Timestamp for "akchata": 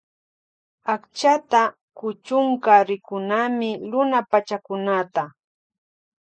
0.93-1.61